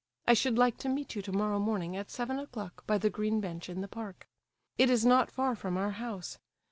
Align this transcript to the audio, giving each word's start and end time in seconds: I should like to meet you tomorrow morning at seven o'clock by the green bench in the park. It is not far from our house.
I 0.27 0.33
should 0.33 0.57
like 0.57 0.77
to 0.79 0.89
meet 0.89 1.13
you 1.15 1.21
tomorrow 1.21 1.59
morning 1.59 1.95
at 1.95 2.09
seven 2.09 2.39
o'clock 2.39 2.83
by 2.87 2.97
the 2.97 3.11
green 3.11 3.39
bench 3.39 3.69
in 3.69 3.81
the 3.81 3.87
park. 3.87 4.27
It 4.79 4.89
is 4.89 5.05
not 5.05 5.29
far 5.29 5.55
from 5.55 5.77
our 5.77 5.91
house. 5.91 6.39